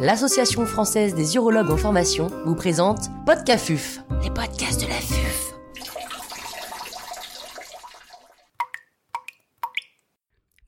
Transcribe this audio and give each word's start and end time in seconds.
l'Association 0.00 0.64
française 0.64 1.14
des 1.14 1.34
urologues 1.34 1.70
en 1.70 1.76
formation 1.76 2.28
vous 2.44 2.54
présente 2.54 3.08
Podcafuf, 3.26 3.98
les 4.22 4.30
podcasts 4.30 4.80
de 4.80 4.86
la 4.86 4.94
FUF. 4.94 5.54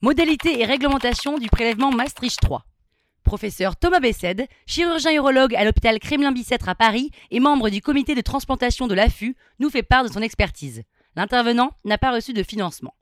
Modalité 0.01 0.59
et 0.59 0.65
réglementation 0.65 1.37
du 1.37 1.47
prélèvement 1.47 1.91
Maastricht 1.91 2.41
3. 2.41 2.65
Professeur 3.23 3.77
Thomas 3.77 4.01
Bessed, 4.01 4.47
chirurgien 4.65 5.13
urologue 5.13 5.55
à 5.55 5.63
l'hôpital 5.63 5.99
Kremlin-Bicêtre 5.99 6.67
à 6.67 6.75
Paris 6.75 7.11
et 7.29 7.39
membre 7.39 7.69
du 7.69 7.81
comité 7.81 8.15
de 8.15 8.21
transplantation 8.21 8.87
de 8.87 8.95
l'AFU, 8.95 9.37
nous 9.59 9.69
fait 9.69 9.83
part 9.83 10.03
de 10.03 10.11
son 10.11 10.21
expertise. 10.21 10.83
L'intervenant 11.15 11.71
n'a 11.85 11.97
pas 11.97 12.11
reçu 12.11 12.33
de 12.33 12.43
financement. 12.43 12.93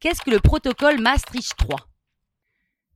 Qu'est-ce 0.00 0.22
que 0.22 0.30
le 0.30 0.38
protocole 0.38 1.00
Maastricht 1.00 1.56
3 1.56 1.90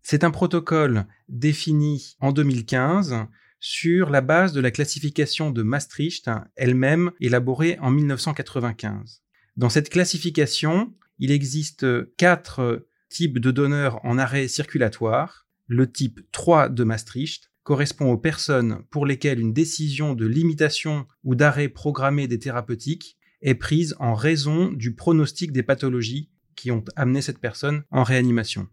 C'est 0.03 0.23
un 0.23 0.31
protocole 0.31 1.07
défini 1.29 2.15
en 2.21 2.31
2015 2.31 3.27
sur 3.59 4.09
la 4.09 4.21
base 4.21 4.53
de 4.53 4.61
la 4.61 4.71
classification 4.71 5.51
de 5.51 5.63
Maastricht, 5.63 6.31
elle-même 6.55 7.11
élaborée 7.21 7.77
en 7.81 7.91
1995. 7.91 9.21
Dans 9.57 9.69
cette 9.69 9.89
classification, 9.91 10.95
il 11.19 11.33
existe 11.33 11.85
quatre 12.19 12.87
types 13.09 13.41
de 13.41 13.51
donneurs 13.51 13.99
en 14.05 14.17
arrêt 14.17 14.47
circulatoire. 14.47 15.49
Le 15.67 15.91
type 15.91 16.21
3 16.31 16.69
de 16.69 16.85
Maastricht 16.85 17.51
correspond 17.65 18.13
aux 18.13 18.19
personnes 18.19 18.85
pour 18.93 19.07
lesquelles 19.07 19.41
une 19.41 19.53
décision 19.53 20.15
de 20.15 20.27
limitation 20.27 21.09
ou 21.25 21.35
d'arrêt 21.35 21.69
programmé 21.69 22.29
des 22.29 22.39
thérapeutiques 22.39 23.19
est 23.41 23.57
prise 23.57 23.97
en 23.99 24.15
raison 24.15 24.71
du 24.71 24.95
pronostic 24.95 25.51
des 25.51 25.65
pathologies 25.65 26.29
qui 26.57 26.71
ont 26.71 26.85
amené 26.97 27.23
cette 27.23 27.39
personne 27.39 27.85
en 27.91 28.03
réanimation. 28.03 28.69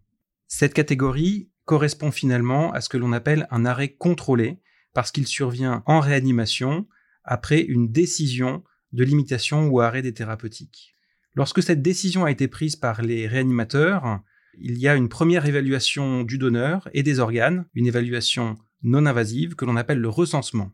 Cette 0.48 0.74
catégorie 0.74 1.50
correspond 1.66 2.12
finalement 2.12 2.72
à 2.74 2.82
ce 2.82 2.90
que 2.90 2.98
l'on 2.98 3.14
appelle 3.14 3.48
un 3.52 3.66
arrêt 3.66 3.90
contrôlé, 3.90 4.60
parce 4.94 5.12
qu'il 5.12 5.28
survient 5.28 5.84
en 5.86 6.00
réanimation 6.00 6.88
après 7.24 7.62
une 7.62 7.92
décision 7.92 8.64
de 8.92 9.04
limitation 9.04 9.68
ou 9.68 9.80
arrêt 9.80 10.02
des 10.02 10.14
thérapeutiques. 10.14 10.96
Lorsque 11.36 11.62
cette 11.62 11.82
décision 11.82 12.26
a 12.26 12.32
été 12.32 12.48
prise 12.48 12.76
par 12.76 13.02
les 13.02 13.28
réanimateurs, 13.28 14.20
il 14.58 14.78
y 14.80 14.88
a 14.88 14.96
une 14.96 15.10
première 15.10 15.46
évaluation 15.46 16.24
du 16.24 16.38
donneur 16.38 16.90
et 16.94 17.04
des 17.04 17.20
organes, 17.20 17.66
une 17.76 17.86
évaluation 17.86 18.58
non 18.82 19.06
invasive 19.06 19.56
que 19.56 19.66
l'on 19.66 19.76
appelle 19.76 20.00
le 20.00 20.10
recensement. 20.10 20.72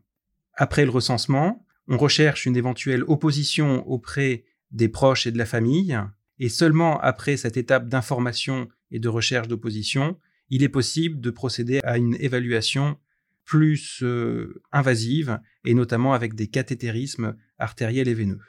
Après 0.54 0.84
le 0.84 0.90
recensement, 0.90 1.66
on 1.88 1.98
recherche 1.98 2.46
une 2.46 2.56
éventuelle 2.56 3.04
opposition 3.06 3.86
auprès 3.86 4.44
des 4.70 4.88
proches 4.88 5.26
et 5.26 5.30
de 5.30 5.38
la 5.38 5.46
famille, 5.46 5.98
et 6.38 6.48
seulement 6.48 7.00
après 7.00 7.36
cette 7.36 7.56
étape 7.56 7.88
d'information 7.88 8.68
et 8.90 8.98
de 8.98 9.08
recherche 9.08 9.48
d'opposition, 9.48 10.18
il 10.48 10.62
est 10.62 10.68
possible 10.68 11.20
de 11.20 11.30
procéder 11.30 11.80
à 11.82 11.98
une 11.98 12.16
évaluation 12.20 12.98
plus 13.44 14.02
euh, 14.02 14.60
invasive, 14.72 15.38
et 15.64 15.72
notamment 15.72 16.12
avec 16.12 16.34
des 16.34 16.48
cathétérismes 16.48 17.36
artériels 17.58 18.08
et 18.08 18.14
veineux. 18.14 18.40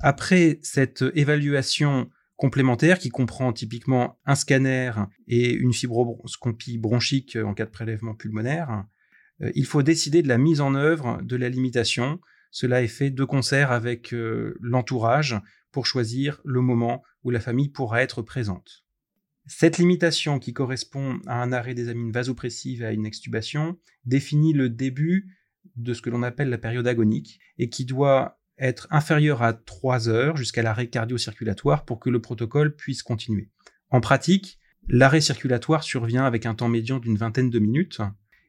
Après 0.00 0.58
cette 0.62 1.04
évaluation 1.14 2.10
complémentaire 2.36 2.98
qui 2.98 3.08
comprend 3.08 3.52
typiquement 3.52 4.18
un 4.26 4.34
scanner 4.34 4.92
et 5.26 5.52
une 5.52 5.72
fibroscopie 5.72 6.78
bronchique 6.78 7.36
en 7.36 7.54
cas 7.54 7.64
de 7.64 7.70
prélèvement 7.70 8.14
pulmonaire, 8.14 8.84
euh, 9.42 9.50
il 9.54 9.66
faut 9.66 9.82
décider 9.82 10.22
de 10.22 10.28
la 10.28 10.38
mise 10.38 10.60
en 10.60 10.74
œuvre 10.74 11.20
de 11.22 11.36
la 11.36 11.48
limitation. 11.48 12.20
Cela 12.50 12.82
est 12.82 12.88
fait 12.88 13.10
de 13.10 13.24
concert 13.24 13.72
avec 13.72 14.12
euh, 14.12 14.56
l'entourage 14.60 15.36
choisir 15.86 16.40
le 16.44 16.60
moment 16.60 17.02
où 17.24 17.30
la 17.30 17.40
famille 17.40 17.68
pourra 17.68 18.02
être 18.02 18.22
présente. 18.22 18.84
Cette 19.46 19.78
limitation, 19.78 20.38
qui 20.38 20.52
correspond 20.52 21.20
à 21.26 21.42
un 21.42 21.52
arrêt 21.52 21.74
des 21.74 21.88
amines 21.88 22.12
vasopressives 22.12 22.82
et 22.82 22.86
à 22.86 22.92
une 22.92 23.06
extubation, 23.06 23.78
définit 24.04 24.52
le 24.52 24.68
début 24.68 25.38
de 25.76 25.94
ce 25.94 26.02
que 26.02 26.10
l'on 26.10 26.22
appelle 26.22 26.50
la 26.50 26.58
période 26.58 26.86
agonique 26.86 27.40
et 27.58 27.70
qui 27.70 27.84
doit 27.84 28.38
être 28.58 28.88
inférieure 28.90 29.42
à 29.42 29.54
3 29.54 30.08
heures 30.08 30.36
jusqu'à 30.36 30.62
l'arrêt 30.62 30.88
cardio-circulatoire 30.88 31.84
pour 31.84 32.00
que 32.00 32.10
le 32.10 32.20
protocole 32.20 32.74
puisse 32.74 33.02
continuer. 33.02 33.48
En 33.90 34.00
pratique, 34.00 34.58
l'arrêt 34.88 35.20
circulatoire 35.20 35.82
survient 35.82 36.24
avec 36.24 36.44
un 36.44 36.54
temps 36.54 36.68
médian 36.68 36.98
d'une 36.98 37.16
vingtaine 37.16 37.50
de 37.50 37.58
minutes 37.58 38.00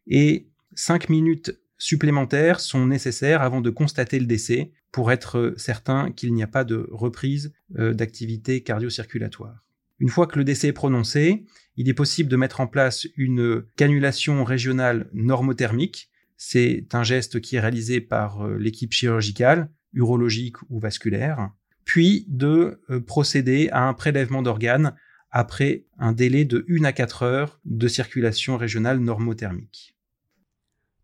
et 0.08 0.50
5 0.76 1.10
minutes 1.10 1.58
supplémentaires 1.78 2.60
sont 2.60 2.86
nécessaires 2.86 3.42
avant 3.42 3.62
de 3.62 3.70
constater 3.70 4.20
le 4.20 4.26
décès 4.26 4.74
pour 4.92 5.12
être 5.12 5.54
certain 5.58 6.12
qu'il 6.12 6.34
n'y 6.34 6.44
a 6.44 6.48
pas 6.48 6.64
de 6.64 6.88
reprise 6.92 7.54
euh, 7.78 7.94
d'activité 7.94 8.62
cardio-circulatoire. 8.64 9.64
Une 10.00 10.10
fois 10.10 10.28
que 10.28 10.40
le 10.40 10.46
décès 10.46 10.68
est 10.68 10.74
prononcé, 10.74 11.46
il 11.76 11.90
est 11.90 11.94
possible 11.94 12.30
de 12.30 12.38
mettre 12.38 12.62
en 12.62 12.68
place 12.68 13.08
une 13.18 13.64
cannulation 13.76 14.44
régionale 14.44 15.10
normothermique. 15.14 16.10
C'est 16.38 16.88
un 16.94 17.04
geste 17.04 17.42
qui 17.42 17.58
est 17.58 17.60
réalisé 17.60 18.02
par 18.02 18.46
euh, 18.46 18.58
l'équipe 18.58 18.94
chirurgicale, 18.94 19.70
urologique 19.94 20.56
ou 20.70 20.80
vasculaire, 20.80 21.52
puis 21.84 22.26
de 22.28 22.82
euh, 22.90 23.02
procéder 23.02 23.70
à 23.72 23.88
un 23.88 23.94
prélèvement 23.94 24.42
d'organes 24.42 24.96
après 25.32 25.86
un 26.00 26.14
délai 26.14 26.46
de 26.46 26.66
1 26.70 26.86
à 26.86 26.94
4 26.94 27.24
heures 27.24 27.60
de 27.66 27.88
circulation 27.88 28.58
régionale 28.58 29.00
normothermique. 29.00 29.96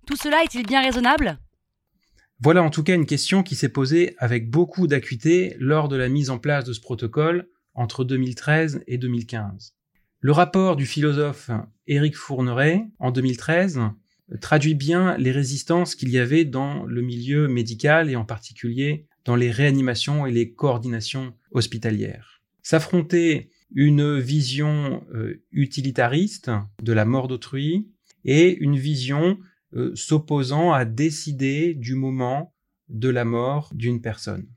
Tout 0.08 0.16
cela 0.16 0.44
est-il 0.44 0.66
bien 0.66 0.82
raisonnable? 0.82 1.40
Voilà 2.42 2.64
en 2.64 2.70
tout 2.70 2.84
cas 2.84 2.96
une 2.96 3.06
question 3.06 3.44
qui 3.44 3.56
s'est 3.56 3.70
posée 3.70 4.16
avec 4.18 4.50
beaucoup 4.50 4.88
d'acuité 4.88 5.56
lors 5.60 5.88
de 5.88 5.96
la 5.96 6.10
mise 6.10 6.30
en 6.30 6.38
place 6.38 6.66
de 6.66 6.74
ce 6.74 6.82
protocole 6.82 7.48
entre 7.74 8.04
2013 8.04 8.84
et 8.88 8.98
2015. 8.98 9.74
Le 10.20 10.32
rapport 10.32 10.76
du 10.76 10.86
philosophe 10.86 11.50
Éric 11.88 12.16
Fourneret 12.16 12.84
en 13.00 13.12
2013 13.12 13.80
traduit 14.42 14.74
bien 14.74 15.18
les 15.18 15.32
résistances 15.32 15.96
qu'il 15.96 16.10
y 16.10 16.18
avait 16.18 16.46
dans 16.46 16.84
le 16.86 17.02
milieu 17.02 17.48
médical 17.48 18.10
et 18.10 18.16
en 18.16 18.26
particulier 18.26 19.08
dans 19.24 19.36
les 19.36 19.52
réanimations 19.52 20.26
et 20.26 20.32
les 20.32 20.52
coordinations 20.52 21.34
hospitalières. 21.52 22.42
S'affronter 22.64 23.50
une 23.74 24.20
vision 24.20 25.06
euh, 25.14 25.44
utilitariste 25.52 26.52
de 26.82 26.94
la 26.94 27.06
mort 27.06 27.28
d'autrui 27.28 27.88
et 28.24 28.56
une 28.58 28.78
vision 28.78 29.38
euh, 29.76 29.92
s'opposant 29.96 30.72
à 30.72 30.86
décider 30.86 31.74
du 31.74 31.96
moment 31.96 32.54
de 32.90 33.10
la 33.10 33.26
mort 33.26 33.72
d'une 33.74 34.02
personne. 34.02 34.48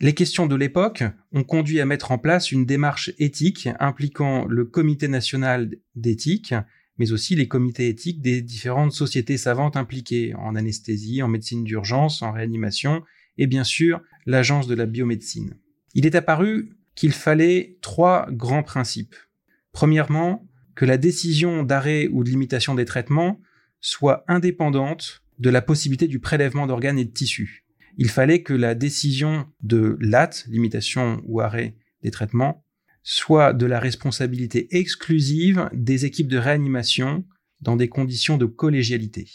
Les 0.00 0.12
questions 0.12 0.46
de 0.46 0.56
l'époque 0.56 1.04
ont 1.32 1.44
conduit 1.44 1.80
à 1.80 1.86
mettre 1.86 2.10
en 2.10 2.18
place 2.18 2.52
une 2.52 2.66
démarche 2.66 3.12
éthique 3.18 3.68
impliquant 3.78 4.44
le 4.46 4.64
Comité 4.64 5.08
national 5.08 5.76
d'éthique, 5.94 6.54
mais 6.98 7.12
aussi 7.12 7.36
les 7.36 7.48
comités 7.48 7.88
éthiques 7.88 8.20
des 8.20 8.42
différentes 8.42 8.92
sociétés 8.92 9.38
savantes 9.38 9.76
impliquées 9.76 10.34
en 10.34 10.56
anesthésie, 10.56 11.22
en 11.22 11.28
médecine 11.28 11.64
d'urgence, 11.64 12.22
en 12.22 12.32
réanimation, 12.32 13.02
et 13.38 13.46
bien 13.46 13.64
sûr 13.64 14.00
l'Agence 14.26 14.66
de 14.66 14.74
la 14.74 14.86
biomédecine. 14.86 15.56
Il 15.94 16.06
est 16.06 16.14
apparu 16.14 16.76
qu'il 16.94 17.12
fallait 17.12 17.78
trois 17.80 18.26
grands 18.30 18.62
principes. 18.62 19.16
Premièrement, 19.72 20.46
que 20.74 20.84
la 20.84 20.98
décision 20.98 21.62
d'arrêt 21.62 22.08
ou 22.08 22.24
de 22.24 22.30
limitation 22.30 22.74
des 22.74 22.84
traitements 22.84 23.40
soit 23.84 24.24
indépendante 24.28 25.22
de 25.38 25.50
la 25.50 25.60
possibilité 25.60 26.08
du 26.08 26.18
prélèvement 26.18 26.66
d'organes 26.66 26.98
et 26.98 27.04
de 27.04 27.12
tissus. 27.12 27.66
Il 27.98 28.08
fallait 28.08 28.40
que 28.42 28.54
la 28.54 28.74
décision 28.74 29.46
de 29.60 29.98
LAT, 30.00 30.30
limitation 30.48 31.20
ou 31.26 31.42
arrêt 31.42 31.76
des 32.02 32.10
traitements, 32.10 32.64
soit 33.02 33.52
de 33.52 33.66
la 33.66 33.78
responsabilité 33.78 34.74
exclusive 34.74 35.68
des 35.74 36.06
équipes 36.06 36.28
de 36.28 36.38
réanimation 36.38 37.26
dans 37.60 37.76
des 37.76 37.90
conditions 37.90 38.38
de 38.38 38.46
collégialité. 38.46 39.28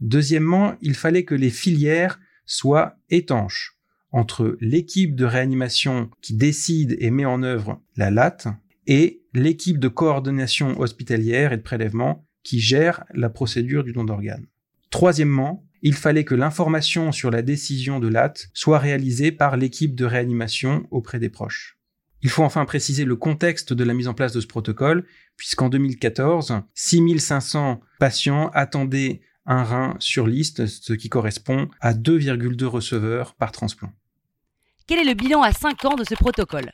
Deuxièmement, 0.00 0.74
il 0.82 0.94
fallait 0.94 1.24
que 1.24 1.36
les 1.36 1.50
filières 1.50 2.18
soient 2.44 2.98
étanches 3.08 3.78
entre 4.10 4.56
l'équipe 4.60 5.14
de 5.14 5.24
réanimation 5.24 6.10
qui 6.22 6.34
décide 6.34 6.96
et 6.98 7.12
met 7.12 7.24
en 7.24 7.44
œuvre 7.44 7.80
la 7.96 8.10
LAT 8.10 8.58
et 8.88 9.22
l'équipe 9.32 9.78
de 9.78 9.88
coordination 9.88 10.80
hospitalière 10.80 11.52
et 11.52 11.56
de 11.56 11.62
prélèvement 11.62 12.26
qui 12.46 12.60
gère 12.60 13.04
la 13.12 13.28
procédure 13.28 13.82
du 13.82 13.92
don 13.92 14.04
d'organes. 14.04 14.46
Troisièmement, 14.90 15.64
il 15.82 15.94
fallait 15.94 16.24
que 16.24 16.36
l'information 16.36 17.10
sur 17.10 17.32
la 17.32 17.42
décision 17.42 17.98
de 17.98 18.06
l'AT 18.06 18.34
soit 18.54 18.78
réalisée 18.78 19.32
par 19.32 19.56
l'équipe 19.56 19.96
de 19.96 20.04
réanimation 20.04 20.86
auprès 20.92 21.18
des 21.18 21.28
proches. 21.28 21.76
Il 22.22 22.30
faut 22.30 22.44
enfin 22.44 22.64
préciser 22.64 23.04
le 23.04 23.16
contexte 23.16 23.72
de 23.72 23.82
la 23.82 23.94
mise 23.94 24.06
en 24.06 24.14
place 24.14 24.32
de 24.32 24.40
ce 24.40 24.46
protocole, 24.46 25.04
puisqu'en 25.36 25.68
2014, 25.68 26.62
6500 26.74 27.80
patients 27.98 28.50
attendaient 28.54 29.22
un 29.44 29.64
rein 29.64 29.96
sur 29.98 30.28
liste, 30.28 30.66
ce 30.66 30.92
qui 30.92 31.08
correspond 31.08 31.68
à 31.80 31.94
2,2 31.94 32.64
receveurs 32.64 33.34
par 33.34 33.50
transplant. 33.50 33.92
Quel 34.86 35.00
est 35.00 35.04
le 35.04 35.14
bilan 35.14 35.42
à 35.42 35.52
5 35.52 35.84
ans 35.84 35.96
de 35.96 36.04
ce 36.04 36.14
protocole? 36.14 36.70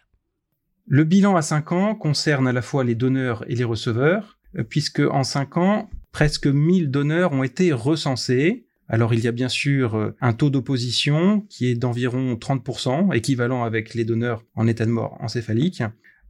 Le 0.87 1.05
bilan 1.05 1.35
à 1.35 1.43
5 1.43 1.73
ans 1.73 1.95
concerne 1.95 2.47
à 2.47 2.53
la 2.53 2.61
fois 2.61 2.85
les 2.85 2.95
donneurs 2.95 3.43
et 3.51 3.55
les 3.55 3.65
receveurs, 3.65 4.39
puisque 4.69 5.01
en 5.01 5.25
cinq 5.25 5.57
ans, 5.57 5.91
presque 6.13 6.47
1000 6.47 6.91
donneurs 6.91 7.33
ont 7.33 7.43
été 7.43 7.73
recensés. 7.73 8.67
Alors 8.89 9.15
il 9.15 9.21
y 9.21 9.29
a 9.29 9.33
bien 9.33 9.49
sûr 9.49 9.95
euh, 9.95 10.15
un 10.21 10.33
taux 10.33 10.51
d'opposition 10.51 11.41
qui 11.49 11.67
est 11.67 11.75
d'environ 11.75 12.35
30%, 12.35 13.15
équivalent 13.15 13.65
avec 13.65 13.95
les 13.95 14.05
donneurs 14.05 14.45
en 14.55 14.67
état 14.67 14.85
de 14.85 14.91
mort 14.91 15.17
encéphalique, 15.21 15.83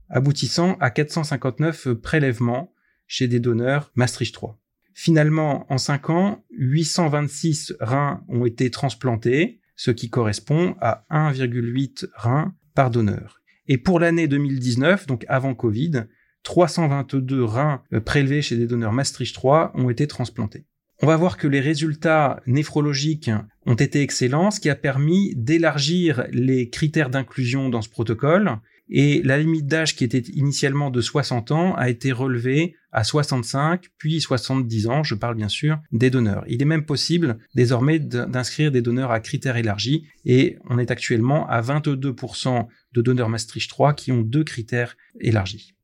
aboutissant 0.09 0.77
à 0.81 0.91
459 0.91 1.95
prélèvements 1.95 2.73
chez 3.07 3.27
des 3.27 3.41
donneurs 3.41 3.91
Maastricht 3.95 4.35
3. 4.35 4.59
Finalement, 4.95 5.67
en 5.73 5.79
5 5.79 6.11
ans, 6.11 6.45
826 6.51 7.75
reins 7.81 8.23
ont 8.29 8.45
été 8.45 8.71
transplantés, 8.71 9.61
ce 9.75 9.91
qui 9.91 10.11
correspond 10.11 10.77
à 10.81 11.07
1,8 11.11 12.07
reins 12.15 12.55
par 12.75 12.91
donneur. 12.91 13.41
Et 13.69 13.79
pour 13.79 14.01
l'année 14.01 14.29
2019, 14.29 15.07
donc 15.07 15.25
avant 15.29 15.55
Covid, 15.55 16.05
322 16.43 17.45
reins 17.45 17.83
euh, 17.93 18.01
prélevés 18.01 18.43
chez 18.43 18.57
des 18.57 18.67
donneurs 18.67 18.93
Maastricht 18.93 19.35
3 19.35 19.73
ont 19.75 19.91
été 19.91 20.07
transplantés. 20.07 20.67
On 21.05 21.07
va 21.07 21.17
voir 21.17 21.37
que 21.37 21.49
les 21.49 21.61
résultats 21.61 22.41
néphrologiques 22.47 23.31
ont 23.67 23.75
été 23.75 24.03
excellents, 24.03 24.53
ce 24.53 24.61
qui 24.61 24.71
a 24.71 24.77
permis 24.77 25.35
d'élargir 25.35 26.27
les 26.31 26.71
critères 26.71 27.11
d'inclusion 27.11 27.71
dans 27.71 27.83
ce 27.83 27.89
protocole 27.89 28.61
et 28.89 29.23
la 29.23 29.39
limite 29.39 29.67
d'âge 29.67 29.97
qui 29.97 30.05
était 30.05 30.23
initialement 30.35 30.91
de 30.91 31.01
60 31.01 31.51
ans 31.51 31.75
a 31.75 31.89
été 31.89 32.13
relevée 32.13 32.77
à 32.93 33.05
65 33.05 33.87
puis 33.99 34.21
70 34.21 34.87
ans, 34.87 35.03
je 35.03 35.15
parle 35.15 35.35
bien 35.35 35.49
sûr 35.49 35.79
des 35.93 36.11
donneurs. 36.11 36.45
Il 36.47 36.61
est 36.61 36.67
même 36.67 36.85
possible 36.85 37.39
désormais 37.55 37.99
d'inscrire 37.99 38.71
des 38.71 38.83
donneurs 38.83 39.11
à 39.11 39.21
critères 39.21 39.57
élargis 39.57 40.07
et 40.25 40.59
on 40.69 40.79
est 40.79 40.91
actuellement 40.91 41.49
à 41.49 41.63
22% 41.63 42.67
de 42.93 43.03
donneurs 43.03 43.29
Maastricht 43.29 43.71
3 43.71 43.95
qui 43.95 44.13
ont 44.13 44.23
deux 44.23 44.45
critères 44.45 44.97
élargis. 45.21 45.75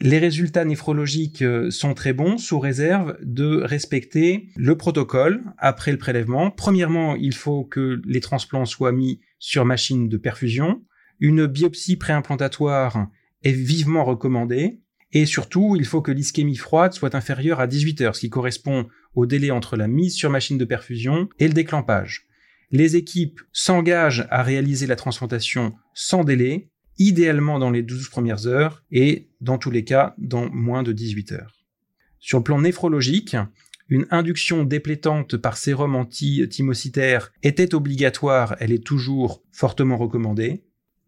Les 0.00 0.18
résultats 0.18 0.64
néphrologiques 0.64 1.42
euh, 1.42 1.70
sont 1.70 1.92
très 1.92 2.12
bons 2.12 2.38
sous 2.38 2.60
réserve 2.60 3.16
de 3.22 3.62
respecter 3.62 4.48
le 4.56 4.76
protocole 4.76 5.42
après 5.58 5.90
le 5.90 5.98
prélèvement. 5.98 6.52
Premièrement, 6.52 7.16
il 7.16 7.34
faut 7.34 7.64
que 7.64 8.00
les 8.06 8.20
transplants 8.20 8.64
soient 8.64 8.92
mis 8.92 9.20
sur 9.40 9.64
machine 9.64 10.08
de 10.08 10.16
perfusion. 10.16 10.82
Une 11.18 11.46
biopsie 11.46 11.96
préimplantatoire 11.96 13.08
est 13.42 13.52
vivement 13.52 14.04
recommandée. 14.04 14.80
Et 15.10 15.26
surtout, 15.26 15.74
il 15.76 15.84
faut 15.84 16.02
que 16.02 16.12
l'ischémie 16.12 16.56
froide 16.56 16.92
soit 16.92 17.14
inférieure 17.14 17.60
à 17.60 17.66
18 17.66 18.00
heures, 18.02 18.14
ce 18.14 18.20
qui 18.20 18.30
correspond 18.30 18.86
au 19.14 19.26
délai 19.26 19.50
entre 19.50 19.76
la 19.76 19.88
mise 19.88 20.14
sur 20.14 20.30
machine 20.30 20.58
de 20.58 20.64
perfusion 20.64 21.28
et 21.38 21.48
le 21.48 21.54
déclampage. 21.54 22.26
Les 22.70 22.96
équipes 22.96 23.40
s'engagent 23.52 24.28
à 24.30 24.42
réaliser 24.42 24.86
la 24.86 24.96
transplantation 24.96 25.74
sans 25.94 26.22
délai, 26.22 26.68
idéalement 26.98 27.58
dans 27.58 27.70
les 27.70 27.82
12 27.82 28.10
premières 28.10 28.46
heures 28.46 28.84
et 28.90 29.27
dans 29.40 29.58
tous 29.58 29.70
les 29.70 29.84
cas 29.84 30.14
dans 30.18 30.48
moins 30.50 30.82
de 30.82 30.92
18 30.92 31.32
heures. 31.32 31.54
Sur 32.18 32.38
le 32.38 32.44
plan 32.44 32.60
néphrologique, 32.60 33.36
une 33.88 34.06
induction 34.10 34.64
déplétante 34.64 35.36
par 35.36 35.56
sérum 35.56 35.94
anti-thymocytaire 35.96 37.32
était 37.42 37.74
obligatoire, 37.74 38.56
elle 38.60 38.72
est 38.72 38.84
toujours 38.84 39.42
fortement 39.50 39.96
recommandée. 39.96 40.64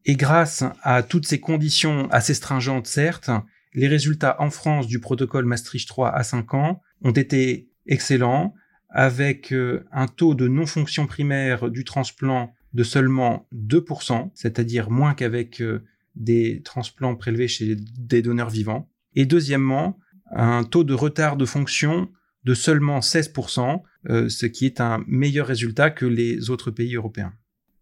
Et 0.06 0.14
grâce 0.14 0.64
à 0.82 1.02
toutes 1.02 1.26
ces 1.26 1.40
conditions 1.40 2.08
assez 2.10 2.32
stringentes, 2.32 2.86
certes, 2.86 3.30
les 3.74 3.86
résultats 3.86 4.36
en 4.40 4.50
France 4.50 4.86
du 4.86 4.98
protocole 4.98 5.44
Maastricht 5.44 5.86
3 5.88 6.10
à 6.10 6.22
5 6.22 6.54
ans 6.54 6.80
ont 7.02 7.10
été 7.10 7.68
excellents, 7.86 8.54
avec 8.88 9.52
euh, 9.52 9.84
un 9.92 10.06
taux 10.06 10.34
de 10.34 10.48
non-fonction 10.48 11.06
primaire 11.06 11.70
du 11.70 11.84
transplant 11.84 12.54
de 12.72 12.82
seulement 12.82 13.46
2%, 13.54 14.30
c'est-à-dire 14.34 14.90
moins 14.90 15.14
qu'avec 15.14 15.60
euh, 15.60 15.84
des 16.14 16.62
transplants 16.62 17.16
prélevés 17.16 17.48
chez 17.48 17.76
des 17.76 18.22
donneurs 18.22 18.50
vivants. 18.50 18.88
Et 19.14 19.26
deuxièmement, 19.26 19.98
un 20.30 20.64
taux 20.64 20.84
de 20.84 20.94
retard 20.94 21.36
de 21.36 21.44
fonction 21.44 22.08
de 22.44 22.54
seulement 22.54 23.00
16%, 23.00 23.82
euh, 24.08 24.28
ce 24.28 24.46
qui 24.46 24.66
est 24.66 24.80
un 24.80 25.04
meilleur 25.06 25.46
résultat 25.46 25.90
que 25.90 26.06
les 26.06 26.50
autres 26.50 26.70
pays 26.70 26.94
européens. 26.94 27.34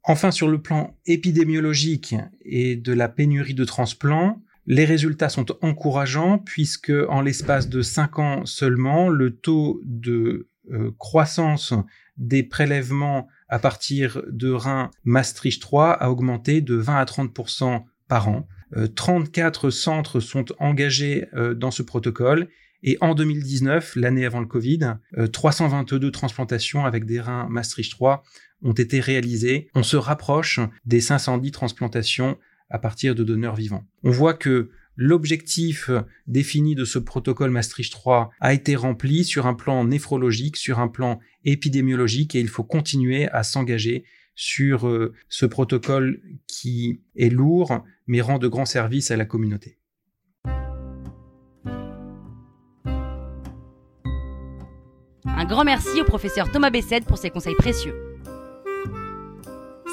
Enfin, 0.02 0.30
sur 0.30 0.48
le 0.48 0.60
plan 0.60 0.96
épidémiologique 1.06 2.14
et 2.42 2.76
de 2.76 2.92
la 2.92 3.08
pénurie 3.08 3.54
de 3.54 3.64
transplants, 3.64 4.42
les 4.66 4.84
résultats 4.84 5.28
sont 5.28 5.46
encourageants 5.62 6.38
puisque 6.38 6.92
en 7.08 7.20
l'espace 7.20 7.68
de 7.68 7.82
5 7.82 8.18
ans 8.18 8.46
seulement, 8.46 9.08
le 9.08 9.36
taux 9.36 9.80
de 9.84 10.48
euh, 10.70 10.92
croissance 10.98 11.72
des 12.16 12.42
prélèvements 12.42 13.28
à 13.48 13.58
partir 13.58 14.22
de 14.28 14.50
reins 14.50 14.90
Maastricht 15.04 15.62
3 15.62 15.92
a 15.92 16.10
augmenté 16.10 16.60
de 16.60 16.74
20 16.74 16.96
à 16.96 17.04
30 17.04 17.32
par 18.08 18.28
an. 18.28 18.48
34 18.94 19.66
euh, 19.66 19.70
centres 19.70 20.20
sont 20.20 20.44
engagés 20.58 21.26
euh, 21.34 21.54
dans 21.54 21.70
ce 21.70 21.82
protocole 21.82 22.48
et 22.82 22.96
en 23.00 23.14
2019, 23.14 23.96
l'année 23.96 24.24
avant 24.24 24.38
le 24.38 24.46
Covid, 24.46 24.94
322 25.32 26.12
transplantations 26.12 26.84
avec 26.84 27.06
des 27.06 27.20
reins 27.20 27.48
Maastricht 27.48 27.90
3 27.90 28.22
ont 28.62 28.72
été 28.72 29.00
réalisés. 29.00 29.68
On 29.74 29.82
se 29.82 29.96
rapproche 29.96 30.60
des 30.84 31.00
510 31.00 31.50
transplantations 31.50 32.38
à 32.70 32.78
partir 32.78 33.16
de 33.16 33.24
donneurs 33.24 33.56
vivants. 33.56 33.84
On 34.04 34.10
voit 34.10 34.34
que 34.34 34.70
l'objectif 34.94 35.90
défini 36.26 36.74
de 36.74 36.84
ce 36.84 36.98
protocole 36.98 37.50
Maastricht 37.50 37.92
3 37.92 38.30
a 38.40 38.52
été 38.52 38.76
rempli 38.76 39.24
sur 39.24 39.46
un 39.46 39.54
plan 39.54 39.84
néphrologique, 39.84 40.56
sur 40.56 40.78
un 40.78 40.88
plan 40.88 41.20
épidémiologique, 41.44 42.34
et 42.34 42.40
il 42.40 42.48
faut 42.48 42.64
continuer 42.64 43.28
à 43.28 43.42
s'engager 43.42 44.04
sur 44.34 44.86
euh, 44.86 45.12
ce 45.28 45.46
protocole 45.46 46.20
qui 46.46 47.00
est 47.16 47.28
lourd, 47.28 47.84
mais 48.08 48.20
rend 48.20 48.38
de 48.38 48.48
grands 48.48 48.66
services 48.66 49.12
à 49.12 49.16
la 49.16 49.24
communauté. 49.24 49.78
Un 55.24 55.44
grand 55.44 55.64
merci 55.64 56.00
au 56.00 56.04
professeur 56.04 56.50
Thomas 56.50 56.70
Bessed 56.70 57.04
pour 57.04 57.18
ses 57.18 57.30
conseils 57.30 57.54
précieux. 57.54 57.94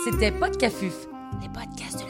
C'était 0.06 0.32
Podcafuf, 0.32 1.08
les 1.42 1.50
podcasts 1.50 2.00
de 2.00 2.05